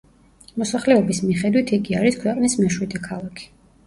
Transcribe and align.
მოსახლეობის 0.59 1.19
მიხედვით 1.25 1.73
იგი 1.77 1.97
არის 1.97 2.17
ქვეყნის 2.23 2.57
მეშვიდე 2.63 3.03
ქალაქი. 3.05 3.47